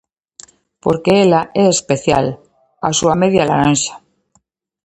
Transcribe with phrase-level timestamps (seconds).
[0.83, 2.25] Porque ela é especial,
[2.87, 3.95] a súa media laranxa.